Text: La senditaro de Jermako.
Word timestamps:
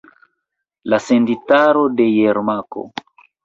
La 0.93 0.99
senditaro 1.09 1.87
de 2.01 2.11
Jermako. 2.17 2.91